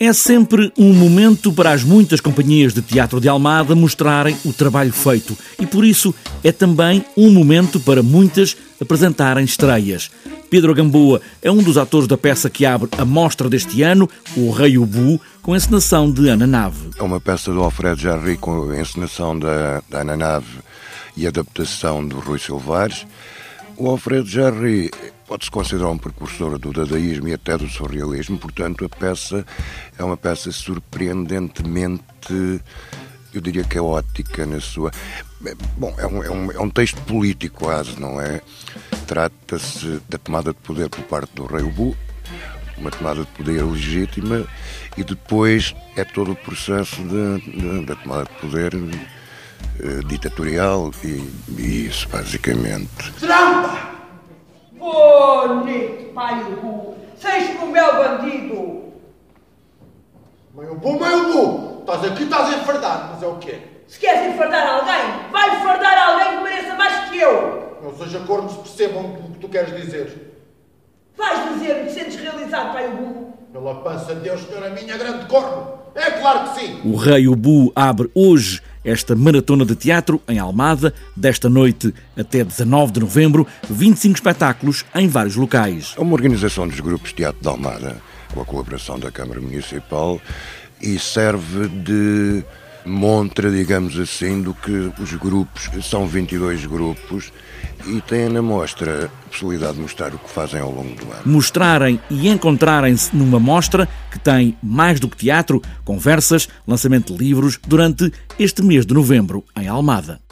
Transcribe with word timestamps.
É 0.00 0.12
sempre 0.12 0.72
um 0.76 0.92
momento 0.92 1.52
para 1.52 1.70
as 1.70 1.84
muitas 1.84 2.20
companhias 2.20 2.74
de 2.74 2.82
teatro 2.82 3.20
de 3.20 3.28
Almada 3.28 3.76
mostrarem 3.76 4.36
o 4.44 4.52
trabalho 4.52 4.92
feito 4.92 5.38
e 5.56 5.64
por 5.64 5.84
isso 5.84 6.12
é 6.42 6.50
também 6.50 7.04
um 7.16 7.30
momento 7.30 7.78
para 7.78 8.02
muitas 8.02 8.56
apresentarem 8.80 9.44
estreias. 9.44 10.10
Pedro 10.50 10.74
Gamboa 10.74 11.20
é 11.40 11.48
um 11.48 11.62
dos 11.62 11.78
atores 11.78 12.08
da 12.08 12.18
peça 12.18 12.50
que 12.50 12.66
abre 12.66 12.88
a 12.98 13.04
mostra 13.04 13.48
deste 13.48 13.82
ano, 13.82 14.10
O 14.36 14.50
Rei 14.50 14.76
Ubu, 14.76 15.20
com 15.40 15.52
a 15.52 15.56
encenação 15.56 16.10
de 16.10 16.28
Ana 16.28 16.46
Nave. 16.48 16.90
É 16.98 17.02
uma 17.04 17.20
peça 17.20 17.52
do 17.52 17.62
Alfredo 17.62 18.00
Jarry 18.00 18.36
com 18.36 18.70
a 18.72 18.80
encenação 18.80 19.38
da, 19.38 19.80
da 19.88 20.00
Ana 20.00 20.16
Nave 20.16 20.58
e 21.16 21.24
adaptação 21.24 22.04
do 22.04 22.18
Rui 22.18 22.40
Silvares. 22.40 23.06
O 23.76 23.90
Alfredo 23.90 24.26
Jarry 24.26 24.88
pode-se 25.26 25.50
considerar 25.50 25.88
um 25.88 25.98
precursor 25.98 26.58
do 26.58 26.72
dadaísmo 26.72 27.26
e 27.26 27.34
até 27.34 27.58
do 27.58 27.68
surrealismo, 27.68 28.38
portanto, 28.38 28.84
a 28.84 28.88
peça 28.88 29.44
é 29.98 30.04
uma 30.04 30.16
peça 30.16 30.52
surpreendentemente, 30.52 32.62
eu 33.32 33.40
diria 33.40 33.64
caótica 33.64 34.46
na 34.46 34.60
sua. 34.60 34.92
Bom, 35.76 35.92
é 35.98 36.06
um, 36.06 36.22
é 36.22 36.30
um, 36.30 36.52
é 36.52 36.60
um 36.60 36.70
texto 36.70 37.00
político 37.02 37.64
quase, 37.64 38.00
não 38.00 38.20
é? 38.20 38.40
Trata-se 39.08 40.00
da 40.08 40.18
tomada 40.18 40.52
de 40.52 40.58
poder 40.60 40.88
por 40.88 41.02
parte 41.04 41.34
do 41.34 41.44
rei 41.44 41.64
Ubu, 41.64 41.96
uma 42.78 42.92
tomada 42.92 43.22
de 43.22 43.30
poder 43.32 43.64
legítima, 43.64 44.46
e 44.96 45.02
depois 45.02 45.74
é 45.96 46.04
todo 46.04 46.32
o 46.32 46.36
processo 46.36 47.02
da 47.86 47.96
tomada 47.96 48.24
de 48.24 48.40
poder 48.40 48.72
uh, 49.80 50.04
ditatorial 50.06 50.90
e, 51.02 51.30
e, 51.58 51.86
isso, 51.86 52.08
basicamente. 52.08 53.12
Trampa! 53.20 53.94
Bonito, 54.72 56.12
pai 56.12 56.42
Ubu! 56.52 56.96
Seis 57.16 57.56
com 57.58 57.66
o 57.66 57.72
meu 57.72 57.94
bandido! 57.94 58.84
Mãe 60.54 60.68
Ubu, 60.68 60.98
mãe 60.98 61.14
Ubu! 61.14 61.80
Estás 61.80 62.04
aqui, 62.04 62.22
estás 62.24 62.54
a 62.54 62.58
enfardar, 62.58 63.10
mas 63.12 63.22
é 63.22 63.26
o 63.26 63.36
quê? 63.36 63.58
Se 63.86 63.98
queres 63.98 64.34
enfardar 64.34 64.66
alguém, 64.66 65.30
vai 65.30 65.56
enfardar 65.56 65.98
alguém 66.08 66.38
que 66.38 66.44
mereça 66.44 66.74
mais 66.74 67.10
que 67.10 67.18
eu! 67.18 67.78
Não 67.82 67.96
seja 67.96 68.20
cornos 68.20 68.54
percebam 68.54 69.04
o 69.04 69.32
que 69.32 69.38
tu 69.40 69.48
queres 69.48 69.74
dizer. 69.76 70.32
Vais 71.16 71.54
dizer-me 71.54 71.86
que 71.86 71.92
sentes 71.92 72.16
realizado, 72.16 72.72
pai 72.72 72.86
Ubu? 72.88 73.34
Pela 73.52 73.74
pança 73.82 74.14
de 74.14 74.20
Deus, 74.22 74.40
senhora 74.42 74.70
minha, 74.70 74.96
grande 74.96 75.26
corno! 75.26 75.74
É 75.94 76.10
claro 76.10 76.50
que 76.50 76.60
sim! 76.60 76.80
O 76.84 76.96
Rei 76.96 77.28
Ubu 77.28 77.72
abre 77.76 78.10
hoje 78.14 78.60
esta 78.84 79.16
maratona 79.16 79.64
de 79.64 79.74
teatro 79.74 80.20
em 80.28 80.38
Almada, 80.38 80.92
desta 81.16 81.48
noite 81.48 81.94
até 82.16 82.44
19 82.44 82.92
de 82.92 83.00
novembro, 83.00 83.46
25 83.68 84.16
espetáculos 84.16 84.84
em 84.94 85.08
vários 85.08 85.36
locais. 85.36 85.94
É 85.96 86.00
uma 86.00 86.12
organização 86.12 86.68
dos 86.68 86.80
grupos 86.80 87.12
Teatro 87.12 87.40
de 87.40 87.48
Almada, 87.48 87.96
com 88.32 88.40
a 88.40 88.44
colaboração 88.44 88.98
da 88.98 89.10
Câmara 89.10 89.40
Municipal, 89.40 90.20
e 90.80 90.98
serve 90.98 91.68
de 91.68 92.44
montra, 92.84 93.50
digamos 93.50 93.98
assim, 93.98 94.42
do 94.42 94.54
que 94.54 94.92
os 95.00 95.12
grupos, 95.14 95.70
são 95.82 96.06
22 96.06 96.66
grupos, 96.66 97.32
e 97.86 98.00
têm 98.00 98.28
na 98.28 98.42
mostra 98.42 99.06
a 99.06 99.28
possibilidade 99.28 99.74
de 99.74 99.82
mostrar 99.82 100.14
o 100.14 100.18
que 100.18 100.30
fazem 100.30 100.60
ao 100.60 100.70
longo 100.70 100.94
do 100.94 101.04
ano. 101.04 101.22
Mostrarem 101.26 102.00
e 102.10 102.28
encontrarem-se 102.28 103.14
numa 103.14 103.38
mostra 103.38 103.88
que 104.10 104.18
tem 104.18 104.56
mais 104.62 105.00
do 105.00 105.08
que 105.08 105.16
teatro, 105.16 105.60
conversas, 105.84 106.48
lançamento 106.66 107.12
de 107.12 107.18
livros 107.18 107.58
durante 107.66 108.12
este 108.38 108.62
mês 108.62 108.86
de 108.86 108.94
novembro 108.94 109.44
em 109.56 109.68
Almada. 109.68 110.23